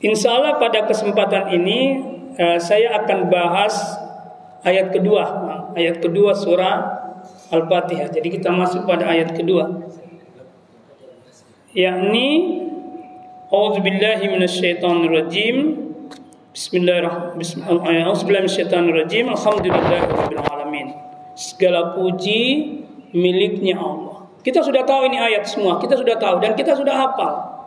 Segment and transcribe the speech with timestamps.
[0.00, 2.00] Insya Allah pada kesempatan ini
[2.40, 4.00] uh, saya akan bahas
[4.64, 5.24] ayat kedua,
[5.76, 7.04] ayat kedua surah
[7.52, 8.08] Al-Fatihah.
[8.08, 9.68] Jadi kita masuk pada ayat kedua.
[11.76, 12.28] Yakni
[13.52, 15.56] A'udzubillahi minasyaitonirrajim.
[16.56, 19.26] Bismillahirrahmanirrahim.
[19.36, 20.96] Alhamdulillahirabbil alamin.
[21.36, 22.72] Segala puji
[23.12, 24.32] miliknya Allah.
[24.40, 27.59] Kita sudah tahu ini ayat semua, kita sudah tahu dan kita sudah hafal.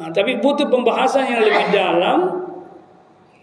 [0.00, 2.18] Nah, tapi butuh pembahasan yang lebih dalam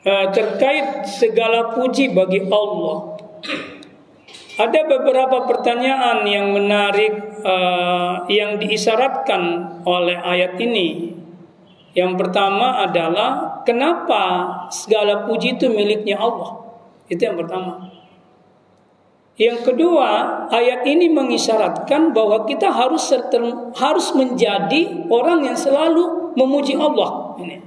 [0.01, 3.13] uh, terkait segala puji bagi Allah.
[4.57, 7.13] Ada beberapa pertanyaan yang menarik
[7.45, 9.41] uh, yang diisyaratkan
[9.85, 11.13] oleh ayat ini.
[11.93, 16.57] Yang pertama adalah kenapa segala puji itu miliknya Allah?
[17.05, 17.85] Itu yang pertama.
[19.37, 20.09] Yang kedua,
[20.49, 23.13] ayat ini mengisyaratkan bahwa kita harus
[23.77, 27.61] harus menjadi orang yang selalu memuji Allah ini.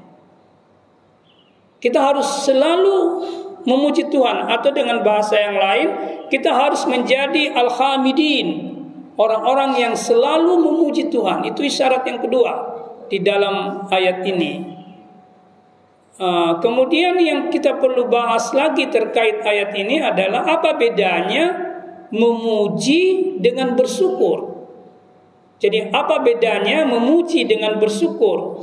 [1.79, 3.23] Kita harus selalu
[3.71, 5.89] memuji Tuhan atau dengan bahasa yang lain
[6.27, 8.75] kita harus menjadi al-hamidin,
[9.15, 11.47] orang-orang yang selalu memuji Tuhan.
[11.47, 12.53] Itu isyarat yang kedua
[13.07, 14.80] di dalam ayat ini.
[16.21, 21.49] Uh, kemudian yang kita perlu bahas lagi terkait ayat ini adalah apa bedanya
[22.13, 24.69] memuji dengan bersyukur.
[25.57, 28.61] Jadi apa bedanya memuji dengan bersyukur?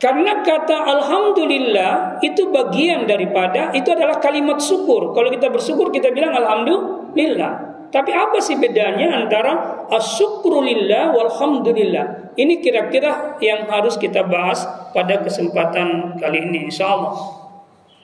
[0.00, 5.12] Karena kata alhamdulillah itu bagian daripada itu adalah kalimat syukur.
[5.12, 7.52] Kalau kita bersyukur kita bilang alhamdulillah.
[7.92, 12.34] Tapi apa sih bedanya antara asyukrulillah walhamdulillah?
[12.40, 17.16] Ini kira-kira yang harus kita bahas pada kesempatan kali ini insyaallah.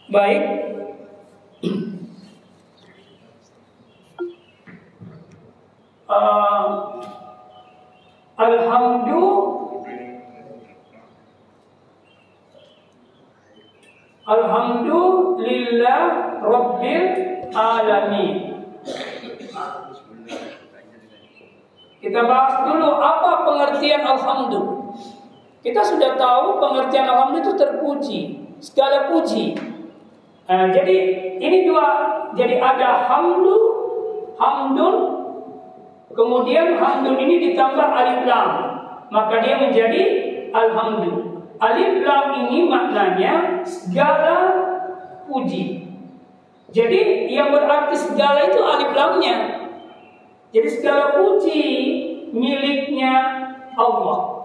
[0.09, 0.43] Baik.
[6.09, 6.65] uh,
[14.29, 16.03] Alhamdulillah
[16.45, 17.07] Rabbil
[17.57, 18.37] Alamin
[21.99, 24.78] Kita bahas dulu apa pengertian Alhamdulillah
[25.69, 28.21] Kita sudah tahu pengertian Alhamdulillah itu terpuji
[28.57, 29.53] Segala puji
[30.49, 30.97] nah, Jadi
[31.37, 31.87] ini dua
[32.33, 33.57] Jadi ada hamdu
[34.41, 35.19] Hamdun
[36.19, 38.51] Kemudian hamdun ini ditambah alif lam,
[39.07, 40.03] maka dia menjadi
[40.51, 41.47] alhamdulillah.
[41.63, 44.37] Alif lam ini maknanya segala
[45.31, 45.87] puji.
[46.75, 49.37] Jadi yang berarti segala itu alif lamnya.
[50.51, 51.63] Jadi segala puji
[52.35, 53.15] miliknya
[53.79, 54.43] Allah.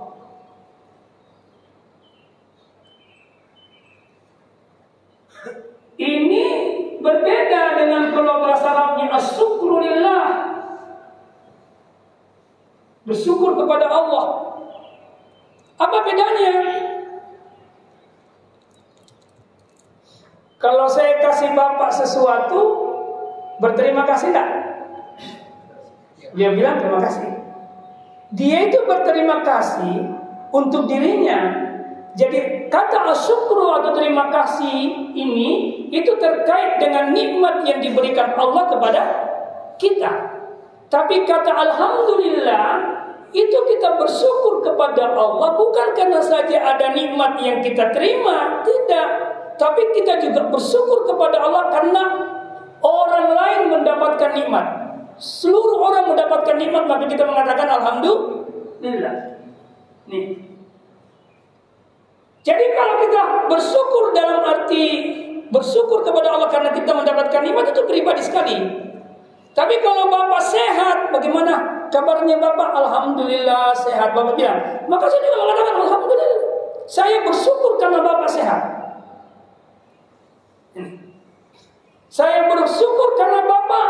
[5.98, 6.46] Ini
[7.02, 10.54] berbeda dengan kalau bahasa Arabnya asyukrulillah
[13.04, 14.26] Bersyukur kepada Allah.
[15.80, 16.52] Apa bedanya?
[20.60, 22.62] Kalau saya kasih bapak sesuatu,
[23.60, 24.48] berterima kasih tak?
[26.34, 27.28] Dia bilang terima kasih.
[28.34, 30.08] Dia itu berterima kasih
[30.56, 31.64] untuk dirinya.
[32.14, 35.50] Jadi kata asyukru atau terima kasih ini
[35.90, 39.02] itu terkait dengan nikmat yang diberikan Allah kepada
[39.82, 40.12] kita.
[40.94, 42.93] Tapi kata alhamdulillah
[43.34, 49.08] itu kita bersyukur kepada Allah bukan karena saja ada nikmat yang kita terima, tidak.
[49.58, 52.04] Tapi kita juga bersyukur kepada Allah karena
[52.86, 54.66] orang lain mendapatkan nikmat.
[55.18, 59.16] Seluruh orang mendapatkan nikmat maka kita mengatakan alhamdulillah.
[60.10, 60.26] Nih.
[62.44, 64.86] Jadi kalau kita bersyukur dalam arti
[65.48, 68.83] bersyukur kepada Allah karena kita mendapatkan nikmat itu pribadi sekali.
[69.54, 71.84] Tapi kalau Bapak sehat, bagaimana?
[71.94, 72.74] kabarnya Bapak?
[72.74, 74.18] Alhamdulillah sehat.
[74.18, 74.58] Bapak bilang
[74.90, 76.42] maka saya juga mengatakan Alhamdulillah.
[76.90, 78.62] Saya bersyukur karena Bapak sehat.
[82.10, 83.88] Saya bersyukur karena Bapak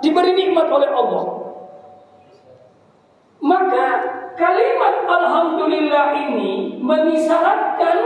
[0.00, 1.24] diberi nikmat oleh Allah.
[3.44, 3.86] Maka
[4.40, 7.96] kalimat Alhamdulillah ini mengisyaratkan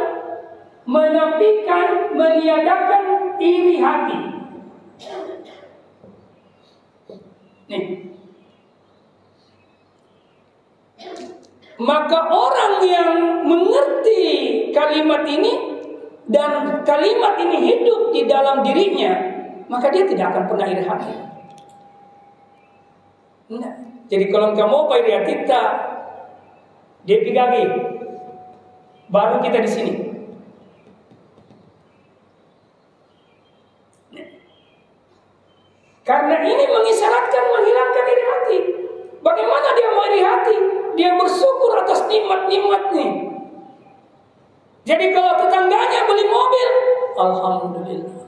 [0.82, 4.37] menafikan meniadakan iri hati
[7.68, 7.84] nih
[11.78, 13.10] Maka orang yang
[13.46, 14.22] mengerti
[14.74, 15.78] kalimat ini
[16.26, 19.14] dan kalimat ini hidup di dalam dirinya,
[19.70, 21.14] maka dia tidak akan pernah iri hati.
[23.54, 23.74] Nah,
[24.10, 25.32] jadi kalau kamu mau iri hati,
[27.08, 27.64] dia pigagi,
[29.08, 29.92] baru kita di sini.
[34.12, 34.28] Nah.
[36.04, 38.58] Karena ini mengisyaratkan menghilangkan iri hati.
[39.24, 40.56] Bagaimana dia mau iri hati?
[41.00, 43.10] Dia bersyukur atas nikmat-nikmat nih.
[44.88, 46.68] Jadi kalau tetangganya beli mobil,
[47.16, 48.24] alhamdulillah.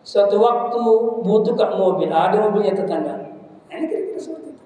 [0.00, 0.82] Suatu waktu
[1.30, 3.14] butuh butuhkan mobil, ada mobilnya tetangga.
[3.70, 4.64] Ini kira-kira seperti itu.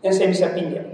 [0.00, 0.86] Yang saya bisa pinjam.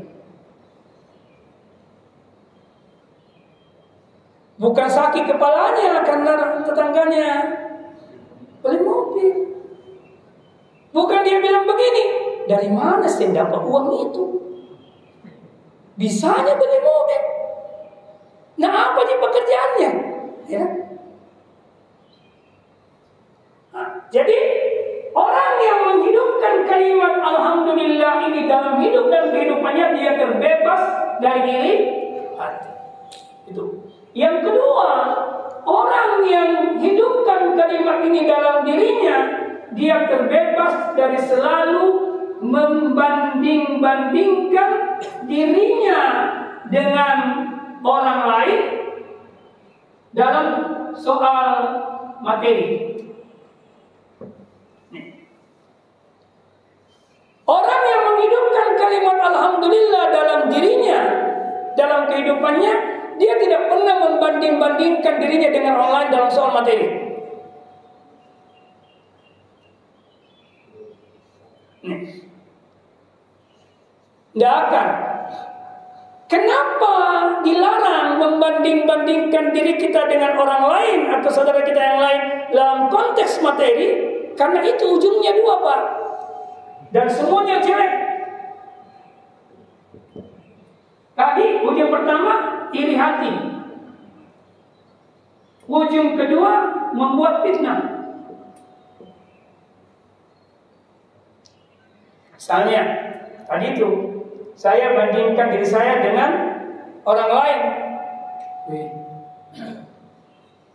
[4.59, 6.33] Bukan sakit kepalanya karena
[6.67, 7.27] tetangganya
[8.63, 9.35] beli mobil.
[10.93, 12.05] Bukan dia bilang begini,
[12.47, 14.25] dari mana saya dapat uang itu?
[15.99, 17.23] Bisanya beli mobil.
[18.63, 19.91] Nah apa sih pekerjaannya?
[20.47, 20.65] Ya.
[23.73, 24.37] Nah, jadi
[25.17, 30.83] orang yang menghidupkan kalimat Alhamdulillah ini dalam hidup dan kehidupannya dia terbebas
[31.25, 31.73] dari diri
[32.37, 32.69] hati.
[33.49, 33.89] Itu.
[34.13, 35.17] Yang kedua,
[35.65, 39.41] orang yang hidupkan kalimat ini dalam dirinya,
[39.73, 42.13] dia terbebas dari selalu
[42.45, 46.29] membanding-bandingkan dirinya
[46.69, 47.17] dengan
[47.81, 48.61] orang lain
[50.13, 50.47] dalam
[50.93, 51.49] soal
[52.21, 52.93] materi.
[57.43, 61.01] Orang yang menghidupkan kalimat Alhamdulillah dalam dirinya,
[61.75, 62.75] dalam kehidupannya,
[63.19, 66.87] dia tidak pernah membanding-bandingkan dirinya dengan orang lain dalam soal materi.
[74.33, 74.89] Tidak akan
[76.33, 76.97] Kenapa
[77.45, 84.01] dilarang membanding-bandingkan diri kita dengan orang lain atau saudara kita yang lain dalam konteks materi?
[84.33, 85.81] Karena itu ujungnya dua pak,
[86.89, 87.93] dan semuanya jelek.
[91.13, 93.33] Tadi ujung pertama iri hati,
[95.69, 96.53] ujung kedua
[96.97, 98.02] membuat fitnah.
[102.43, 102.83] Misalnya
[103.47, 103.87] tadi itu
[104.59, 106.31] saya bandingkan diri saya dengan
[107.07, 107.61] orang lain.
[108.67, 108.89] Wih,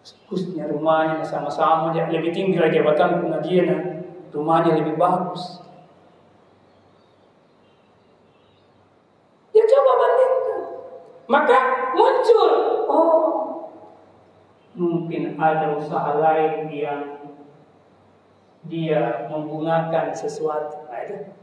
[0.07, 1.91] bagusnya rumahnya sama-sama.
[1.91, 3.99] Dia lebih tinggi lagi jabatan pengajian,
[4.31, 5.59] rumahnya lebih bagus.
[9.51, 10.59] Dia coba bandingkan,
[11.27, 11.59] maka
[11.99, 12.51] muncul,
[12.87, 13.27] oh.
[14.71, 17.27] Mungkin ada usaha lain yang
[18.71, 20.87] dia menggunakan sesuatu.
[20.87, 21.35] Nah,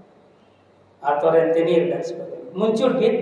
[1.04, 2.50] atau rentenir dan sebagainya.
[2.56, 3.16] Muncul bid.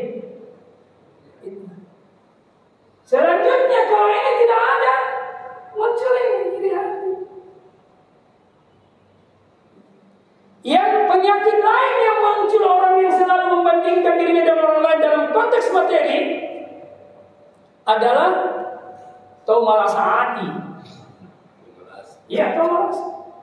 [3.02, 4.94] Selanjutnya kalau ini tidak ada,
[5.74, 6.70] muncul ini
[10.62, 15.74] Yang penyakit lain yang muncul orang yang selalu membandingkan dirinya dengan orang lain dalam konteks
[15.74, 16.18] materi
[17.82, 18.30] adalah
[19.42, 20.46] tahu malas hati.
[22.30, 22.98] Ya, tahu malas.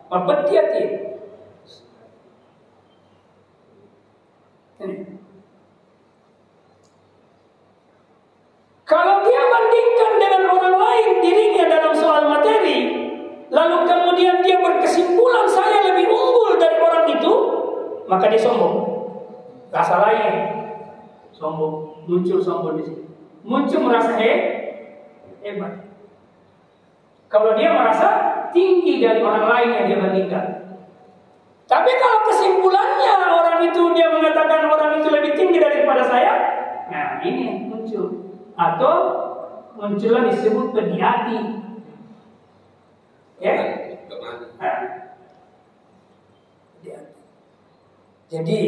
[0.08, 1.09] Mabetiati.
[4.80, 4.96] Kalau
[9.28, 12.88] dia bandingkan dengan orang lain dirinya dalam soal materi,
[13.52, 17.34] lalu kemudian dia berkesimpulan saya lebih unggul dari orang itu,
[18.08, 18.88] maka dia sombong.
[19.70, 20.34] Rasa lain
[21.36, 23.04] sombong, muncul sombong di sini.
[23.44, 24.32] Muncul merasa he,
[25.44, 25.92] hebat.
[27.28, 28.08] Kalau dia merasa
[28.56, 30.46] tinggi dari orang lain yang dia bandingkan.
[31.70, 36.34] Tapi kalau kesimpulannya orang itu dia mengatakan orang itu lebih tinggi daripada saya,
[36.90, 38.34] nah ini muncul.
[38.58, 38.94] Atau
[39.78, 41.38] muncullah disebut hati.
[43.38, 43.54] Ya?
[44.58, 44.98] Nah.
[48.30, 48.60] Jadi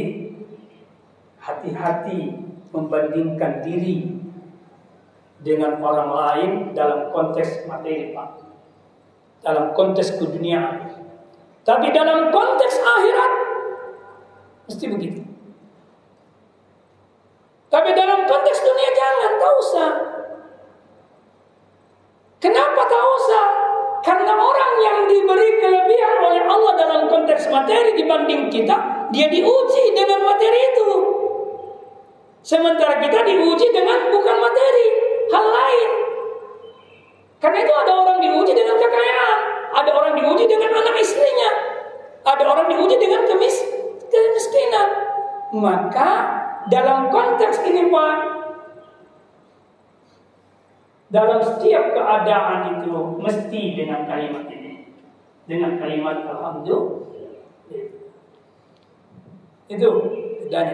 [1.37, 2.33] hati-hati
[3.21, 4.09] membandingkan diri
[5.41, 8.29] dengan orang lain dalam konteks materi Pak.
[9.41, 11.01] Dalam konteks keduniaan.
[11.61, 13.31] Tapi dalam konteks akhirat
[14.69, 15.21] mesti begitu.
[17.71, 19.89] Tapi dalam konteks dunia jangan, tak usah.
[22.41, 23.45] Kenapa tak usah?
[24.01, 30.25] Karena orang yang diberi kelebihan oleh Allah dalam konteks materi dibanding kita, dia diuji dengan
[30.25, 31.20] materi itu.
[32.41, 34.87] Sementara kita diuji dengan bukan materi,
[35.29, 35.89] hal lain.
[37.37, 39.39] Karena itu ada orang diuji dengan kekayaan,
[39.77, 41.49] ada orang diuji dengan anak istrinya,
[42.25, 43.61] ada orang diuji dengan kemis
[44.09, 44.89] kemiskinan.
[45.53, 46.09] Maka
[46.69, 48.17] dalam konteks ini Pak,
[51.13, 54.89] dalam setiap keadaan itu mesti dengan kalimat ini,
[55.45, 57.09] dengan kalimat alhamdulillah.
[59.71, 59.89] Itu
[60.51, 60.67] dan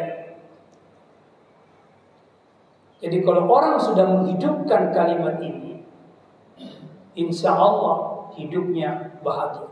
[2.98, 5.86] jadi kalau orang sudah menghidupkan kalimat ini,
[7.14, 9.70] insya Allah hidupnya bahagia.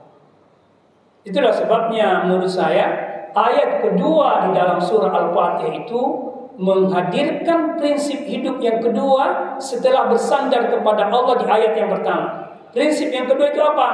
[1.26, 2.86] Itulah sebabnya menurut saya
[3.34, 6.02] ayat kedua di dalam surah Al-Fatihah itu
[6.56, 12.54] menghadirkan prinsip hidup yang kedua setelah bersandar kepada Allah di ayat yang pertama.
[12.70, 13.90] Prinsip yang kedua itu apa?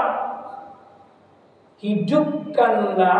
[1.79, 3.19] Hidupkanlah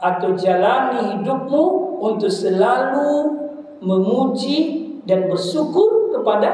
[0.00, 1.64] atau jalani hidupmu
[2.00, 3.38] untuk selalu
[3.84, 6.50] memuji dan bersyukur kepada.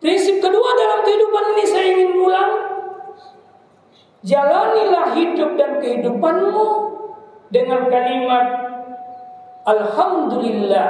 [0.00, 2.52] Prinsip kedua dalam kehidupan ini saya ingin ulang.
[4.24, 6.66] Jalanilah hidup dan kehidupanmu
[7.52, 8.46] dengan kalimat
[9.68, 10.88] Alhamdulillah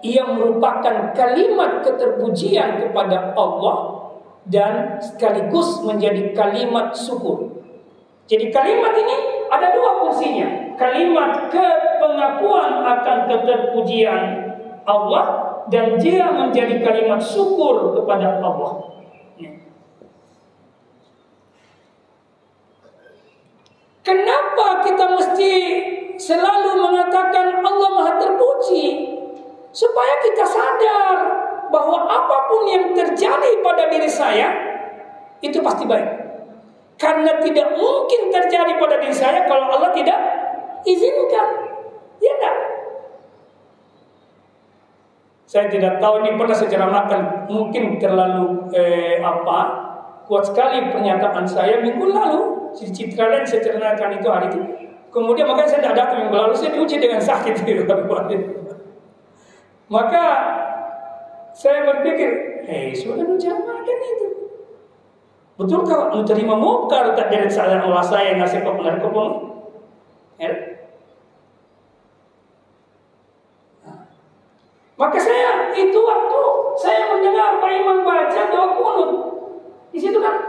[0.00, 4.08] yang merupakan kalimat keterpujian kepada Allah
[4.48, 7.60] dan sekaligus menjadi kalimat syukur.
[8.26, 10.74] Jadi kalimat ini ada dua fungsinya.
[10.74, 11.50] Kalimat
[12.16, 14.24] kepengakuan akan keterpujian
[14.88, 15.26] Allah
[15.68, 18.96] dan dia menjadi kalimat syukur kepada Allah.
[24.00, 25.54] Kenapa kita mesti
[26.14, 29.12] selalu mengatakan Allah Maha Terpuji?
[29.74, 31.16] Supaya kita sadar
[31.68, 34.48] bahwa apa pun yang terjadi pada diri saya
[35.42, 36.06] itu pasti baik.
[36.96, 40.16] Karena tidak mungkin terjadi pada diri saya kalau Allah tidak
[40.86, 41.75] izinkan.
[42.26, 42.56] Ya enggak?
[45.46, 49.58] Saya tidak tahu ini pernah saya ceramahkan mungkin terlalu eh, apa
[50.26, 54.60] kuat sekali pernyataan saya minggu lalu di citra lain saya ceritakan itu hari itu.
[55.14, 57.54] Kemudian makanya saya tidak datang minggu lalu saya diuji dengan sakit
[59.86, 60.24] Maka
[61.54, 64.26] saya berpikir, hei sudah ceramahkan itu.
[65.56, 69.56] Betul Betulkah lu terima mungkar tak dari saya Allah saya ngasih benar kau
[70.36, 70.52] Ya.
[73.80, 74.04] Nah.
[74.96, 76.40] Maka saya itu waktu
[76.80, 79.10] saya mendengar Pak Imam baca doa kunut.
[79.92, 80.40] Di situ kan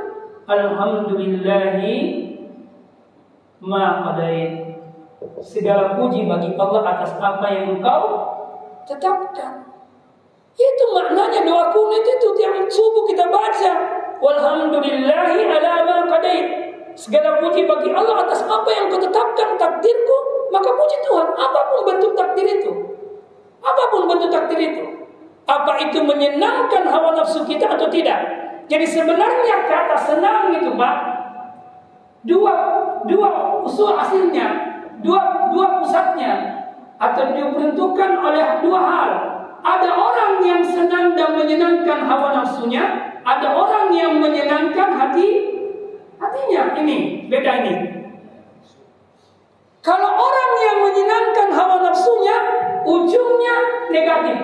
[0.48, 1.96] Alhamdulillahi
[3.60, 4.80] ma qadait.
[5.44, 8.04] Segala puji bagi Allah atas apa yang engkau
[8.88, 9.68] tetapkan.
[10.56, 13.72] Itu maknanya doa kunut itu tiap subuh kita baca.
[14.24, 16.48] Walhamdulillahi ala ma qadait.
[16.96, 20.18] Segala puji bagi Allah atas apa yang kau tetapkan takdirku,
[20.50, 22.87] maka puji Tuhan apa pun bentuk takdir itu.
[23.68, 24.84] Apa pun bentuk takdir itu.
[25.48, 28.20] Apa itu menyenangkan hawa nafsu kita atau tidak?
[28.68, 30.96] Jadi sebenarnya kata senang itu, Pak,
[32.28, 32.54] dua
[33.08, 34.48] dua usul hasilnya,
[35.00, 36.64] dua dua pusatnya
[37.00, 39.10] atau diperuntukkan oleh dua hal.
[39.64, 42.84] Ada orang yang senang dan menyenangkan hawa nafsunya,
[43.24, 45.28] ada orang yang menyenangkan hati
[46.20, 46.76] hatinya.
[46.76, 47.74] Ini beda ini.
[49.88, 52.36] Kalau orang yang menyenangkan hawa nafsunya,
[52.84, 53.56] ujungnya
[53.88, 54.38] negatif.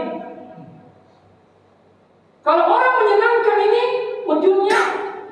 [2.43, 3.83] Kalau orang menyenangkan ini,
[4.23, 4.79] ujungnya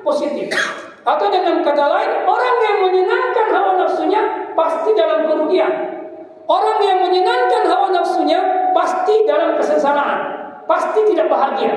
[0.03, 0.51] positif.
[1.07, 5.71] Atau dengan kata lain, orang yang menyenangkan hawa nafsunya pasti dalam kerugian.
[6.43, 8.39] Orang yang menyenangkan hawa nafsunya
[8.75, 10.19] pasti dalam kesengsaraan,
[10.67, 11.71] pasti tidak bahagia.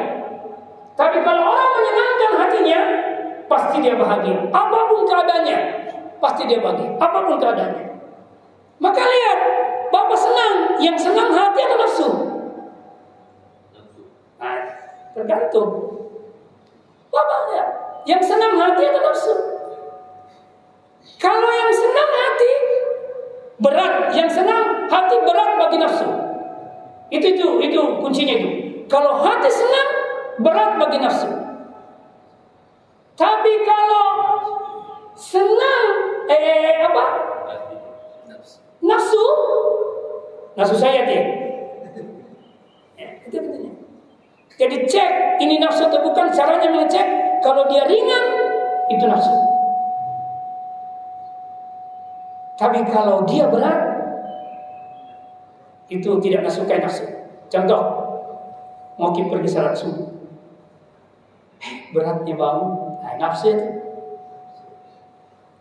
[0.99, 2.81] Tapi kalau orang menyenangkan hatinya,
[3.47, 4.39] pasti dia bahagia.
[4.51, 5.59] Apa pun keadaannya,
[6.19, 6.99] pasti dia bahagia.
[6.99, 7.95] Apa pun keadaannya.
[8.83, 9.39] Maka lihat,
[9.95, 12.09] Bapak senang, yang senang hati atau nafsu?
[14.43, 14.59] Nah,
[15.15, 15.71] tergantung.
[17.15, 17.69] Bapak lihat,
[18.03, 19.35] yang senang hati atau nafsu?
[21.23, 22.53] Kalau yang senang hati
[23.63, 26.09] berat, yang senang hati berat bagi nafsu.
[27.15, 28.51] Itu itu itu kuncinya itu.
[28.95, 29.91] Kalau hati senang
[30.39, 31.27] berat bagi nafsu.
[33.19, 34.07] Tapi kalau
[35.19, 35.87] senang
[36.31, 37.07] eh apa?
[38.87, 39.25] Nafsu
[40.55, 41.27] nafsu saya dia.
[42.95, 43.09] Ya.
[44.63, 48.25] Jadi cek ini nafsu atau bukan caranya mengecek kalau dia ringan
[48.95, 49.35] itu nafsu.
[52.55, 53.91] Tapi kalau dia berat
[55.91, 57.03] itu tidak nasukai nafsu.
[57.51, 58.04] Contoh,
[58.95, 60.15] mau pergi salat subuh
[61.95, 63.69] beratnya bau, nah, nafsu itu.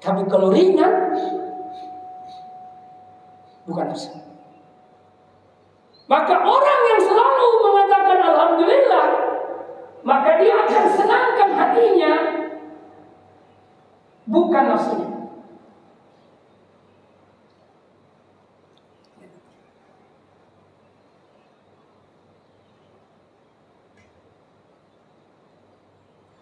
[0.01, 1.13] Tapi kalau ringan,
[3.69, 4.11] bukan nafsu.
[6.09, 9.07] Maka orang yang selalu mengatakan Alhamdulillah,
[10.03, 12.13] maka dia akan senangkan hatinya,
[14.27, 15.13] bukan nafsunya.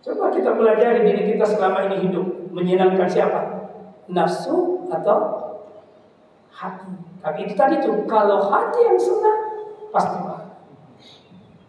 [0.01, 3.39] Coba kita pelajari diri kita selama ini hidup menyenangkan siapa?
[4.13, 5.17] Nafsu atau
[6.53, 6.93] hati?
[7.25, 9.39] Tapi itu tadi tuh kalau hati yang senang
[9.89, 10.53] pasti bahagia.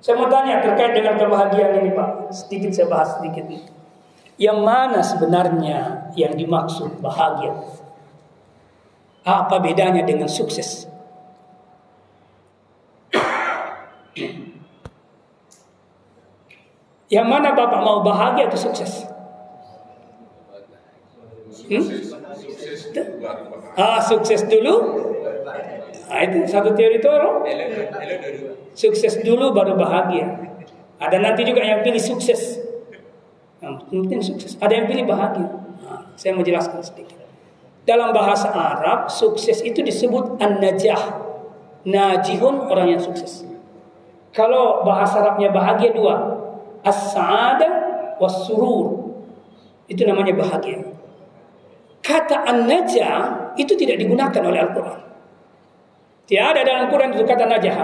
[0.02, 2.34] Saya mau tanya terkait dengan kebahagiaan ini Pak.
[2.34, 3.48] Sedikit saya bahas sedikit.
[4.36, 7.54] Yang mana sebenarnya yang dimaksud bahagia?
[9.22, 10.91] Apa bedanya dengan sukses?
[17.12, 19.04] Yang mana Bapak mau bahagia atau sukses?
[21.68, 21.84] Hmm?
[23.76, 24.74] Ah, sukses dulu.
[26.08, 27.08] Nah, itu satu teori itu
[28.72, 30.56] Sukses dulu baru bahagia.
[30.96, 32.64] Ada nanti juga yang pilih sukses.
[33.60, 34.56] Penting sukses.
[34.56, 35.52] Ada yang pilih bahagia.
[35.84, 37.20] Nah, saya mau jelaskan sedikit.
[37.84, 41.20] Dalam bahasa Arab, sukses itu disebut an-najah.
[41.84, 43.44] Najihun orang yang sukses.
[44.32, 46.41] Kalau bahasa Arabnya bahagia dua.
[46.82, 47.68] As-sa'ada
[48.18, 49.14] was-surur.
[49.86, 50.82] Itu namanya bahagia.
[52.02, 55.00] Kata an-najah itu tidak digunakan oleh Al-Quran.
[56.26, 57.76] Tidak ada dalam Al-Quran itu kata najah.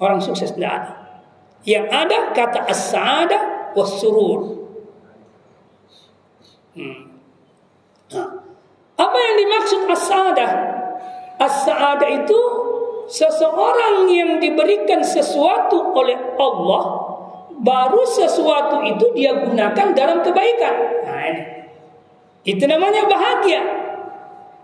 [0.00, 0.92] Orang sukses tidak ada.
[1.68, 3.38] Yang ada kata as-sa'ada
[3.76, 4.64] was-surur.
[6.72, 7.20] Hmm.
[8.10, 8.28] Nah,
[8.96, 10.48] apa yang dimaksud as-saada?
[11.40, 12.40] As-saada itu
[13.08, 16.84] seseorang yang diberikan sesuatu oleh Allah
[17.60, 20.74] baru sesuatu itu dia gunakan dalam kebaikan.
[21.04, 21.42] Nah, ini.
[22.48, 23.62] Itu namanya bahagia.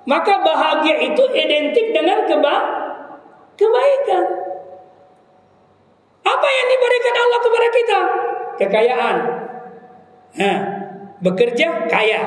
[0.09, 2.57] Maka bahagia itu identik dengan keba
[3.59, 4.25] kebaikan.
[6.27, 8.01] Apa yang diberikan Allah kepada kita?
[8.57, 9.17] Kekayaan.
[10.37, 10.57] Nah,
[11.21, 12.23] bekerja kaya.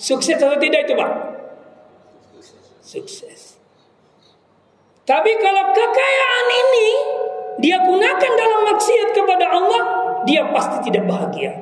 [0.00, 1.12] Sukses atau tidak itu Pak?
[2.80, 3.60] Sukses.
[5.04, 6.88] Tapi kalau kekayaan ini
[7.60, 9.82] dia gunakan dalam maksiat kepada Allah,
[10.24, 11.52] dia pasti tidak bahagia.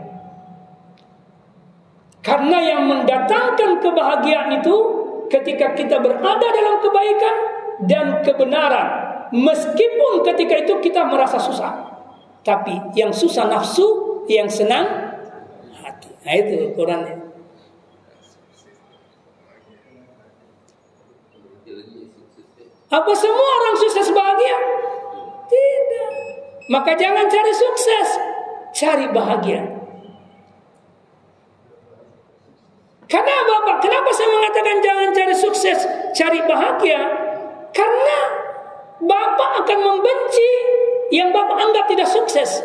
[2.23, 4.77] Karena yang mendatangkan kebahagiaan itu
[5.31, 7.35] ketika kita berada dalam kebaikan
[7.87, 8.89] dan kebenaran.
[9.29, 11.73] Meskipun ketika itu kita merasa susah.
[12.43, 14.89] Tapi yang susah nafsu, yang senang
[15.79, 16.09] hati.
[16.25, 17.17] Nah itu Qurannya.
[22.89, 24.57] Apa semua orang sukses bahagia?
[26.69, 28.09] Maka jangan cari sukses,
[28.77, 29.65] cari bahagia.
[33.09, 35.79] Karena Bapak, kenapa saya mengatakan jangan cari sukses,
[36.13, 37.01] cari bahagia?
[37.73, 38.19] Karena
[39.01, 40.51] Bapak akan membenci
[41.09, 42.61] yang Bapak anggap tidak sukses.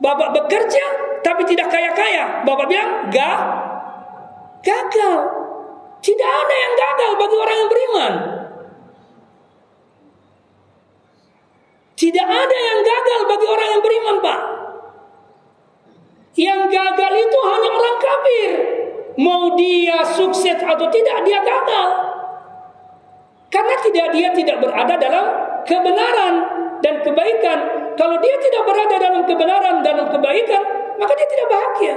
[0.00, 0.84] Bapak bekerja
[1.20, 2.48] tapi tidak kaya-kaya.
[2.48, 3.40] Bapak bilang, gak,
[4.64, 5.20] gagal.
[6.00, 8.12] Tidak ada yang gagal bagi orang yang beriman.
[11.96, 14.40] Tidak ada yang gagal bagi orang yang beriman, Pak.
[16.36, 18.50] Yang gagal itu hanya orang kafir.
[19.16, 21.88] Mau dia sukses atau tidak, dia gagal.
[23.48, 25.24] Karena tidak dia tidak berada dalam
[25.64, 26.34] kebenaran
[26.84, 27.58] dan kebaikan.
[27.96, 30.62] Kalau dia tidak berada dalam kebenaran dan kebaikan,
[31.00, 31.96] maka dia tidak bahagia.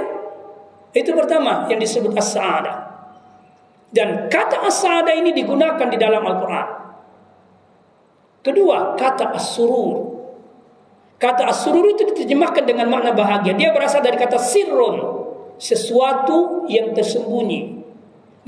[0.96, 2.76] Itu pertama yang disebut as-sa'adah.
[3.92, 6.79] Dan kata as-sa'adah ini digunakan di dalam Al-Quran.
[8.40, 10.16] Kedua, kata as-surur.
[11.20, 13.52] Kata as-surur itu diterjemahkan dengan makna bahagia.
[13.52, 14.96] Dia berasal dari kata sirrun,
[15.60, 17.84] sesuatu yang tersembunyi.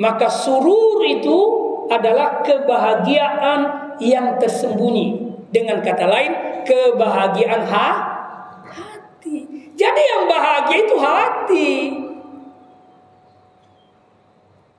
[0.01, 1.39] Maka surur itu
[1.93, 3.61] adalah kebahagiaan
[4.01, 5.37] yang tersembunyi.
[5.53, 6.33] Dengan kata lain,
[6.65, 7.89] kebahagiaan ha
[8.65, 9.69] hati.
[9.77, 11.73] Jadi yang bahagia itu hati.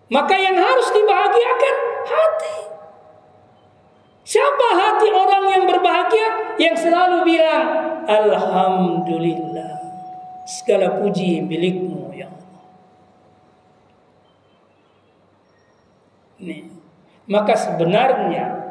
[0.09, 1.75] Maka yang harus dibahagiakan
[2.09, 2.72] hati.
[4.23, 7.67] Siapa hati orang yang berbahagia yang selalu bilang
[8.07, 9.75] Alhamdulillah
[10.47, 12.63] segala puji milikmu ya Allah.
[16.39, 16.71] Nih.
[17.27, 18.62] Maka sebenarnya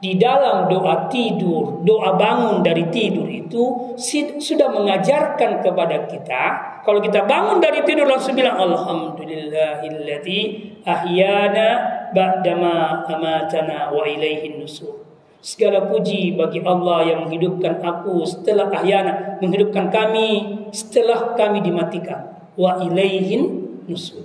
[0.00, 3.92] di dalam doa tidur, doa bangun dari tidur itu
[4.40, 6.44] sudah mengajarkan kepada kita
[6.80, 10.40] kalau kita bangun dari tidur langsung bilang alhamdulillahilladzi
[10.88, 11.68] ahyana
[12.16, 15.04] ba'dama amatana wa ilaihin nusur.
[15.44, 22.40] Segala puji bagi Allah yang menghidupkan aku setelah ahyana, menghidupkan kami setelah kami dimatikan.
[22.56, 24.24] Wa ilaihin nusur.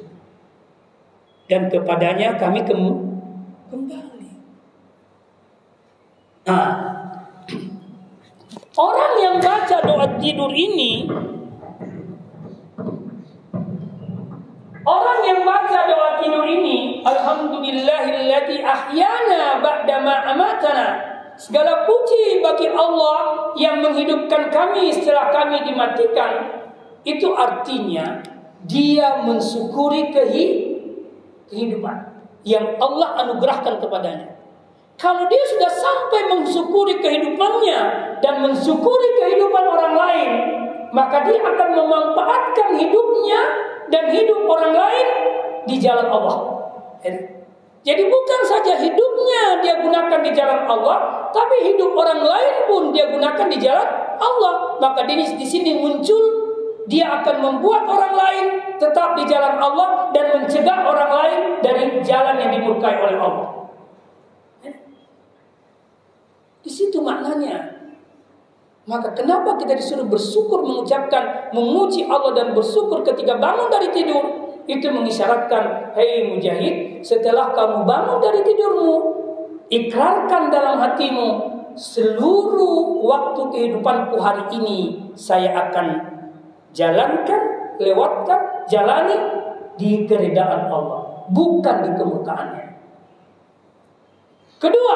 [1.51, 4.14] Dan kepadanya kami kembali.
[6.45, 6.77] Nah,
[8.77, 11.09] orang yang baca doa tidur ini
[14.85, 20.87] Orang yang baca doa tidur ini Alhamdulillahilladzi ahyana ba'dama amatana.
[21.33, 26.61] Segala puji bagi Allah yang menghidupkan kami setelah kami dimatikan.
[27.01, 28.21] Itu artinya
[28.69, 31.97] dia mensyukuri kehidupan
[32.45, 34.34] yang Allah anugerahkan kepadanya
[34.95, 37.79] kalau dia sudah sampai mensyukuri kehidupannya
[38.23, 40.29] dan mensyukuri kehidupan orang lain,
[40.95, 43.39] maka dia akan memanfaatkan hidupnya
[43.91, 45.07] dan hidup orang lain
[45.67, 46.37] di jalan Allah.
[47.85, 52.85] Jadi bukan saja hidupnya dia gunakan di jalan Allah, tapi hidup orang lain pun
[54.79, 56.23] maka di, di sini muncul
[56.85, 58.45] dia akan membuat orang lain
[58.77, 63.47] tetap di jalan Allah dan mencegah orang lain dari jalan yang dimurkai oleh Allah.
[64.61, 64.75] Eh?
[66.61, 67.75] Di situ maknanya.
[68.85, 74.45] Maka kenapa kita disuruh bersyukur mengucapkan memuji Allah dan bersyukur ketika bangun dari tidur?
[74.65, 78.95] Itu mengisyaratkan, hei mujahid, setelah kamu bangun dari tidurmu,
[79.69, 81.29] ikrarkan dalam hatimu,
[81.77, 84.79] seluruh waktu kehidupanku hari ini
[85.13, 85.87] saya akan
[86.73, 87.41] jalankan,
[87.77, 89.17] lewatkan, jalani
[89.77, 92.65] di keredaan Allah, bukan di kemukaannya.
[94.65, 94.95] Kedua,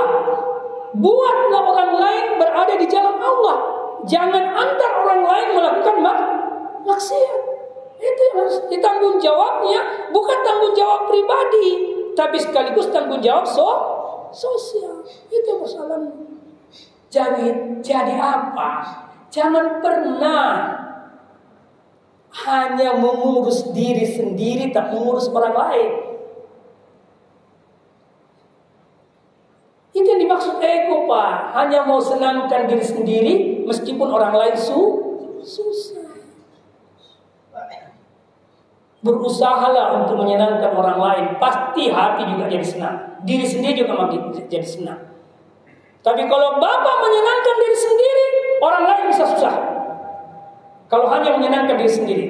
[0.97, 3.57] buatlah orang lain berada di jalan Allah.
[4.09, 6.17] Jangan antar orang lain melakukan mak
[6.89, 7.41] maksiat.
[7.99, 11.67] Itu harus ditanggung jawabnya, bukan tanggung jawab pribadi,
[12.15, 13.69] tapi sekaligus tanggung jawab so
[14.33, 15.05] sosial.
[15.29, 16.15] Itu masalahnya.
[17.13, 19.05] Jadi jadi apa?
[19.29, 20.73] Jangan pernah
[22.45, 26.08] hanya mengurus diri sendiri tak mengurus orang lain.
[30.39, 31.51] Dimaksud ego pak.
[31.51, 33.33] Hanya mau senangkan diri sendiri
[33.67, 34.79] meskipun orang lain su
[35.43, 36.07] susah.
[39.03, 41.25] Berusahalah untuk menyenangkan orang lain.
[41.43, 42.95] Pasti hati juga jadi senang.
[43.27, 45.11] Diri sendiri juga makin jadi senang.
[45.99, 48.25] Tapi kalau bapak menyenangkan diri sendiri,
[48.63, 49.55] orang lain bisa susah.
[50.87, 52.25] Kalau hanya menyenangkan diri sendiri.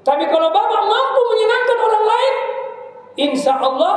[0.00, 2.34] Tapi kalau bapak mampu menyenangkan orang lain,
[3.20, 3.94] insya Allah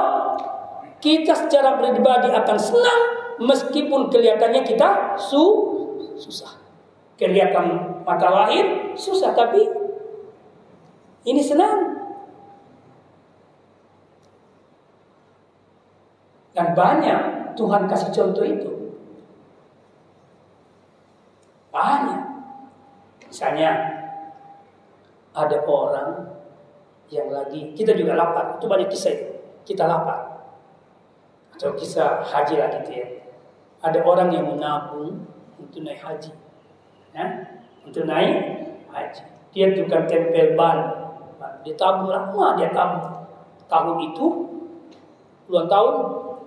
[1.00, 5.44] kita secara pribadi akan senang meskipun kelihatannya kita su
[6.18, 6.62] susah.
[7.18, 9.64] Kelihatan mata lahir susah tapi
[11.24, 11.94] ini senang.
[16.54, 18.70] Dan banyak Tuhan kasih contoh itu.
[21.74, 22.22] Banyak.
[23.26, 23.72] Misalnya
[25.34, 26.30] ada orang
[27.10, 28.62] yang lagi kita juga lapar.
[28.62, 29.30] Itu banyak kisah itu.
[29.66, 30.34] Kita lapar
[31.54, 33.08] atau kisah haji lah gitu ya.
[33.84, 35.28] Ada orang yang menabung
[35.60, 36.32] untuk naik haji,
[37.12, 37.26] ya,
[37.84, 38.32] untuk naik
[38.88, 39.24] haji.
[39.52, 41.04] Dia tukang tempel ban,
[41.68, 43.28] dia tabung lama dia tabung.
[43.68, 44.28] Tahun itu,
[45.46, 45.96] puluhan tahun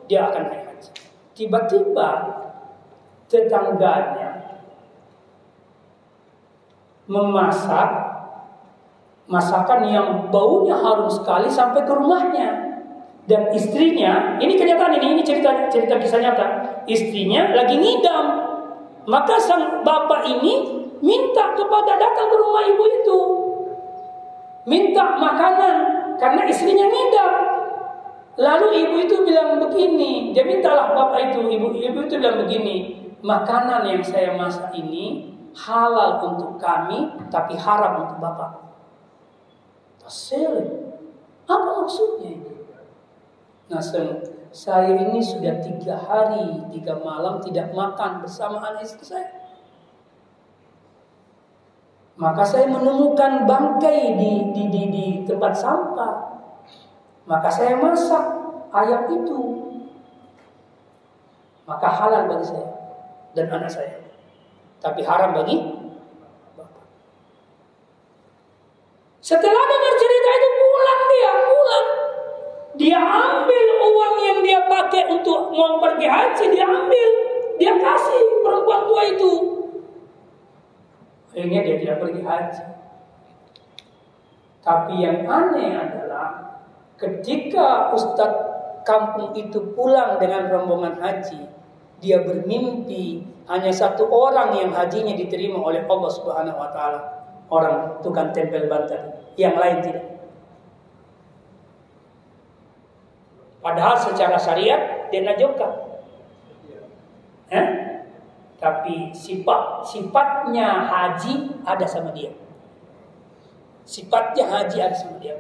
[0.08, 0.90] dia akan naik haji.
[1.36, 2.08] Tiba-tiba
[3.28, 4.56] tetangganya
[7.04, 7.90] memasak
[9.26, 12.55] masakan yang baunya harum sekali sampai ke rumahnya
[13.26, 16.46] dan istrinya ini kenyataan ini ini cerita cerita kisah nyata.
[16.86, 18.26] Istrinya lagi ngidam.
[19.06, 23.20] Maka sang bapak ini minta kepada datang ke rumah ibu itu.
[24.66, 25.76] Minta makanan
[26.22, 27.32] karena istrinya ngidam.
[28.38, 32.94] Lalu ibu itu bilang begini dia mintalah bapak itu ibu ibu itu bilang begini
[33.26, 38.70] makanan yang saya masak ini halal untuk kami tapi haram untuk bapak.
[39.98, 40.54] Tasir.
[41.46, 42.55] Apa maksudnya ini?
[43.66, 43.82] Nah,
[44.54, 49.46] saya ini sudah tiga hari, tiga malam tidak makan bersama anak istri saya.
[52.16, 56.40] Maka saya menemukan bangkai di, di, di, di tempat sampah.
[57.28, 58.24] Maka saya masak
[58.72, 59.40] ayam itu.
[61.68, 62.70] Maka halal bagi saya
[63.36, 64.00] dan anak saya.
[64.80, 65.60] Tapi haram bagi
[66.56, 66.84] bapak.
[69.20, 71.86] Setelah dengar cerita itu pulang dia, pulang.
[72.80, 77.10] Dia ambil uang yang dia pakai untuk mau pergi haji, dia ambil.
[77.56, 79.32] Dia kasih perempuan tua itu.
[81.36, 82.64] Akhirnya dia tidak pergi haji.
[84.64, 86.58] Tapi yang aneh adalah
[86.98, 91.46] ketika ustadz kampung itu pulang dengan rombongan haji,
[92.02, 97.00] dia bermimpi hanya satu orang yang hajinya diterima oleh Allah Subhanahu wa taala,
[97.46, 100.06] orang tukang tempel bantal, yang lain tidak.
[103.62, 105.72] Padahal secara syariat dia najokah.
[107.50, 107.85] Eh?
[108.56, 112.32] Tapi sifat sifatnya haji ada sama dia.
[113.84, 115.36] Sifatnya haji ada sama dia.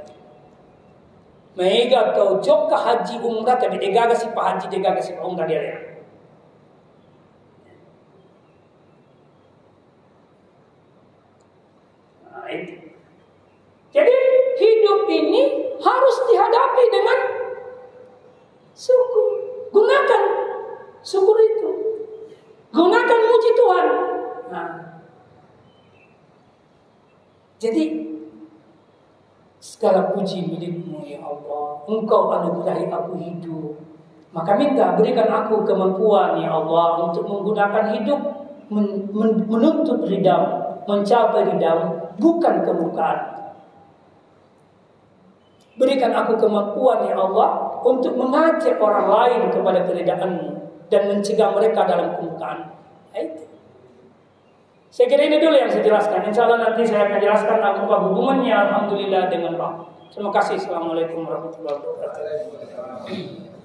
[1.56, 5.60] Mega kau jokka haji umrah tapi dia gagal sifat haji dia gagal sifat umrah dia
[5.64, 5.82] lihat.
[12.28, 12.46] Nah,
[13.96, 14.16] Jadi
[14.60, 15.42] hidup ini
[15.80, 17.18] harus dihadapi dengan
[18.76, 19.28] Syukur.
[19.72, 20.22] Gunakan
[21.00, 21.70] syukur itu.
[22.76, 23.86] Gunakan muji Tuhan.
[24.52, 24.70] Nah.
[27.56, 27.84] Jadi
[29.56, 31.82] segala puji milikmu ya Allah.
[31.88, 33.74] Engkau anugerahi aku hidup.
[34.36, 38.20] Maka minta berikan aku kemampuan ya Allah untuk menggunakan hidup
[38.68, 40.64] men men menuntut ridhamu.
[40.86, 43.18] mencapai ridhamu, bukan kemukaan.
[45.74, 50.48] Berikan aku kemampuan ya Allah untuk mengajak orang lain kepada keredaanmu
[50.86, 52.70] dan mencegah mereka dalam kemukaan.
[53.10, 53.45] Itu.
[54.96, 56.24] Saya kira ini dulu yang saya jelaskan.
[56.24, 59.92] Insya Allah nanti saya akan jelaskan apa hubungannya Alhamdulillah dengan Pak.
[60.08, 60.56] Terima kasih.
[60.56, 63.55] Assalamualaikum warahmatullahi wabarakatuh.